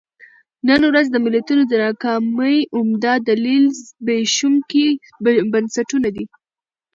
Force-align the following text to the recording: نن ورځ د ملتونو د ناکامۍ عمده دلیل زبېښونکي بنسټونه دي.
نن 0.67 0.81
ورځ 0.89 1.05
د 1.11 1.15
ملتونو 1.25 1.63
د 1.67 1.73
ناکامۍ 1.85 2.57
عمده 2.75 3.13
دلیل 3.29 3.63
زبېښونکي 3.85 4.87
بنسټونه 5.53 6.09
دي. 6.15 6.25